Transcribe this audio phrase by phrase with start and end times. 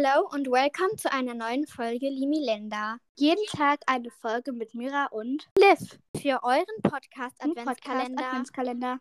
[0.00, 2.98] Hello und welcome zu einer neuen Folge Limilenda.
[3.16, 8.24] Jeden Tag eine Folge mit Mira und Liv für euren Podcast Adventskalender.
[8.24, 9.00] Adventskalender.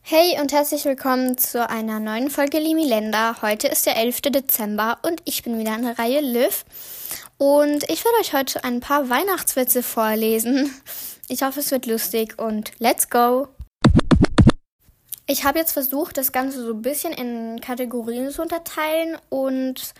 [0.00, 3.42] Hey und herzlich willkommen zu einer neuen Folge Limilenda.
[3.42, 4.22] Heute ist der 11.
[4.22, 6.64] Dezember und ich bin wieder an der Reihe Liv.
[7.36, 10.74] Und ich werde euch heute ein paar Weihnachtswitze vorlesen.
[11.28, 13.48] Ich hoffe, es wird lustig und let's go!
[15.26, 19.92] Ich habe jetzt versucht, das Ganze so ein bisschen in Kategorien zu unterteilen und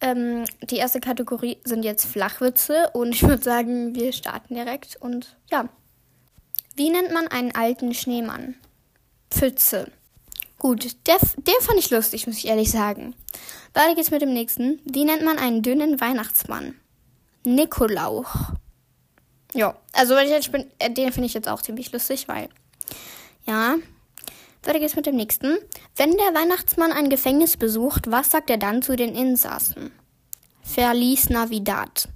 [0.00, 5.36] ähm, die erste Kategorie sind jetzt Flachwitze und ich würde sagen, wir starten direkt und
[5.50, 5.68] ja.
[6.76, 8.54] Wie nennt man einen alten Schneemann?
[9.30, 9.90] Pfütze.
[10.58, 13.14] Gut, der, den fand ich lustig, muss ich ehrlich sagen.
[13.74, 14.80] Weiter geht's mit dem nächsten.
[14.84, 16.74] Wie nennt man einen dünnen Weihnachtsmann?
[17.44, 18.34] Nikolauch.
[19.52, 22.48] Ja, also äh, den finde ich jetzt auch ziemlich lustig, weil
[23.46, 23.76] ja,
[24.70, 25.58] weiter geht's mit dem nächsten.
[25.96, 29.90] Wenn der Weihnachtsmann ein Gefängnis besucht, was sagt er dann zu den Insassen?
[30.62, 32.08] Verlies Navidad.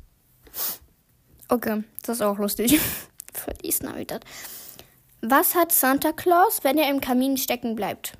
[1.49, 2.81] Okay, das ist auch lustig.
[3.33, 4.25] Verlies Navidad.
[5.21, 8.13] Was hat Santa Claus, wenn er im Kamin stecken bleibt?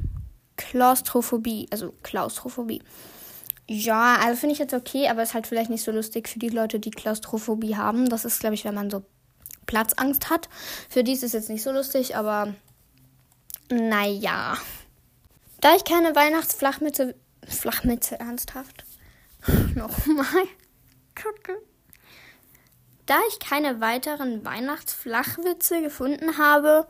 [0.57, 2.83] Klaustrophobie, also Klaustrophobie.
[3.69, 6.49] Ja, also finde ich jetzt okay, aber ist halt vielleicht nicht so lustig für die
[6.49, 8.09] Leute, die Klaustrophobie haben.
[8.09, 9.05] Das ist, glaube ich, wenn man so
[9.67, 10.49] Platzangst hat.
[10.89, 12.55] Für die ist es jetzt nicht so lustig, aber
[13.71, 14.57] naja.
[15.61, 17.15] Da ich keine Weihnachtsflachmütze.
[17.49, 18.85] Flachmütze, ernsthaft?
[19.75, 20.45] Nochmal.
[21.15, 21.59] Kacke.
[23.07, 26.87] Da ich keine weiteren Weihnachtsflachwitze gefunden habe,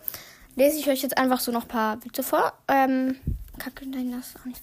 [0.55, 2.53] lese ich euch jetzt einfach so noch ein paar Witze vor.
[2.69, 3.17] Ähm,
[3.59, 4.63] Kacke, nein, das auch nicht.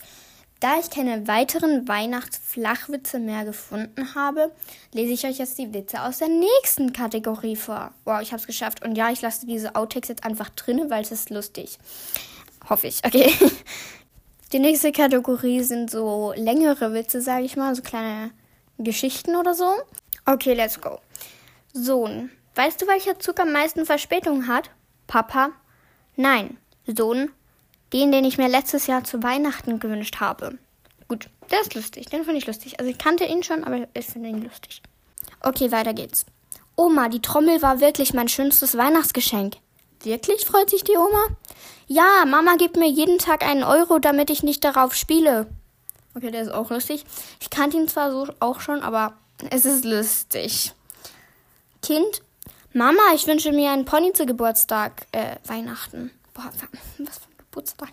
[0.62, 4.52] Da ich keine weiteren Weihnachtsflachwitze mehr gefunden habe,
[4.94, 7.92] lese ich euch jetzt die Witze aus der nächsten Kategorie vor.
[8.06, 8.86] Wow, ich habe es geschafft.
[8.86, 11.80] Und ja, ich lasse diese Outtakes jetzt einfach drin, weil es ist lustig.
[12.70, 13.04] Hoffe ich.
[13.04, 13.34] Okay.
[14.52, 18.30] Die nächste Kategorie sind so längere Witze, sage ich mal, so kleine
[18.78, 19.74] Geschichten oder so.
[20.28, 21.00] Okay, let's go.
[21.74, 24.70] Sohn, weißt du, welcher Zug am meisten Verspätung hat?
[25.08, 25.54] Papa?
[26.16, 26.58] Nein.
[26.86, 27.32] Sohn,
[27.94, 30.58] den, den ich mir letztes Jahr zu Weihnachten gewünscht habe.
[31.08, 32.08] Gut, der ist lustig.
[32.08, 32.80] Den finde ich lustig.
[32.80, 34.82] Also ich kannte ihn schon, aber ich finde ihn lustig.
[35.42, 36.26] Okay, weiter geht's.
[36.76, 39.58] Oma, die Trommel war wirklich mein schönstes Weihnachtsgeschenk.
[40.04, 40.46] Wirklich?
[40.46, 41.28] freut sich die Oma.
[41.88, 45.48] Ja, Mama gibt mir jeden Tag einen Euro, damit ich nicht darauf spiele.
[46.16, 47.06] Okay, der ist auch lustig.
[47.40, 49.14] Ich kannte ihn zwar so auch schon, aber
[49.50, 50.74] es ist lustig.
[51.82, 52.22] Kind,
[52.74, 56.12] Mama, ich wünsche mir einen Pony zu Geburtstag, äh, Weihnachten.
[56.34, 56.52] Boah,
[57.00, 57.20] was
[57.52, 57.90] Geburtstag.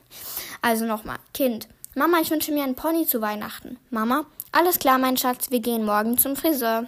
[0.62, 1.18] Also nochmal.
[1.34, 1.68] Kind.
[1.94, 3.76] Mama, ich wünsche mir einen Pony zu Weihnachten.
[3.90, 6.86] Mama, alles klar, mein Schatz, wir gehen morgen zum Friseur.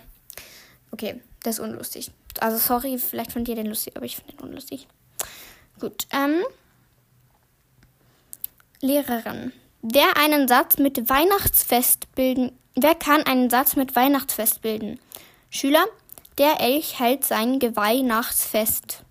[0.92, 2.12] Okay, das ist unlustig.
[2.38, 4.86] Also sorry, vielleicht findet ihr den lustig, aber ich finde den unlustig.
[5.80, 6.42] Gut, ähm.
[8.80, 9.52] Lehrerin.
[9.82, 12.52] Wer einen Satz mit Weihnachtsfest bilden.
[12.76, 15.00] Wer kann einen Satz mit Weihnachtsfest bilden?
[15.50, 15.84] Schüler.
[16.38, 19.02] Der Elch hält sein Geweihnachtsfest.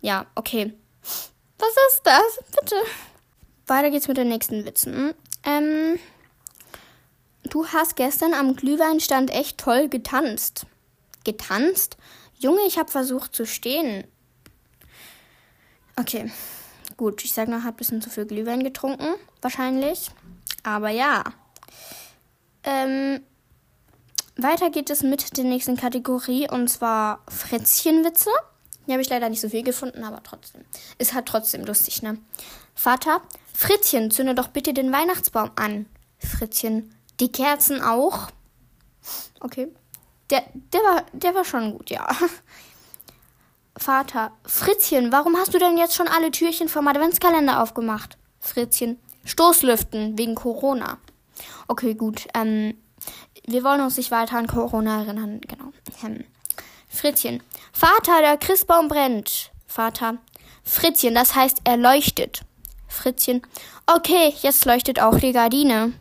[0.00, 0.72] Ja, okay.
[1.58, 2.38] Was ist das?
[2.60, 2.76] Bitte.
[3.66, 5.14] Weiter geht's mit den nächsten Witzen.
[5.44, 5.98] Ähm,
[7.44, 10.66] du hast gestern am Glühweinstand echt toll getanzt.
[11.24, 11.96] Getanzt?
[12.38, 14.04] Junge, ich habe versucht zu stehen.
[15.96, 16.30] Okay,
[16.96, 17.24] gut.
[17.24, 19.14] Ich sage noch, hat ein bisschen zu viel Glühwein getrunken.
[19.42, 20.10] Wahrscheinlich.
[20.62, 21.24] Aber ja.
[22.62, 23.20] Ähm,
[24.36, 28.30] weiter geht es mit der nächsten Kategorie und zwar Fritzchenwitze.
[28.88, 30.64] Hier habe ich leider nicht so viel gefunden, aber trotzdem.
[30.96, 32.16] Ist halt trotzdem lustig, ne?
[32.74, 33.20] Vater,
[33.52, 35.84] Fritzchen, zünde doch bitte den Weihnachtsbaum an.
[36.18, 38.28] Fritzchen, die Kerzen auch?
[39.40, 39.68] Okay.
[40.30, 42.08] Der, der, war, der war schon gut, ja.
[43.76, 48.16] Vater, Fritzchen, warum hast du denn jetzt schon alle Türchen vom Adventskalender aufgemacht?
[48.40, 50.96] Fritzchen, Stoßlüften wegen Corona.
[51.66, 52.26] Okay, gut.
[52.32, 52.78] Ähm,
[53.46, 55.74] wir wollen uns nicht weiter an Corona erinnern, genau.
[56.02, 56.24] Ähm,
[56.88, 57.42] Fritzchen.
[57.72, 59.50] Vater, der Christbaum brennt.
[59.66, 60.18] Vater.
[60.64, 62.42] Fritzchen, das heißt, er leuchtet.
[62.88, 63.42] Fritzchen.
[63.86, 65.92] Okay, jetzt leuchtet auch die Gardine.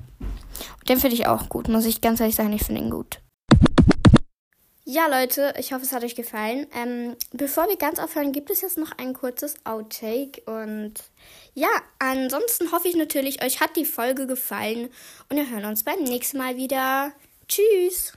[0.90, 3.20] Den finde ich auch gut, muss ich ganz ehrlich sagen, ich finde ihn gut.
[4.90, 6.66] Ja, Leute, ich hoffe, es hat euch gefallen.
[6.74, 10.42] Ähm, bevor wir ganz aufhören, gibt es jetzt noch ein kurzes Outtake.
[10.46, 10.94] Und
[11.54, 11.68] ja,
[12.00, 14.90] ansonsten hoffe ich natürlich, euch hat die Folge gefallen.
[15.30, 17.12] Und wir hören uns beim nächsten Mal wieder.
[17.50, 18.17] Tschüss!